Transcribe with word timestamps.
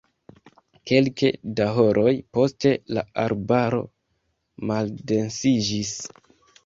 Kelke 0.91 1.29
da 1.59 1.67
horoj 1.75 2.13
poste 2.37 2.71
la 2.99 3.03
arbaro 3.25 3.83
maldensiĝis. 4.73 5.97